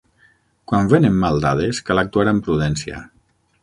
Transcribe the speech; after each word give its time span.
Quan 0.71 0.89
venen 0.93 1.21
mal 1.25 1.39
dades, 1.45 1.85
cal 1.91 2.05
actuar 2.07 2.29
amb 2.35 2.47
prudència. 2.51 3.09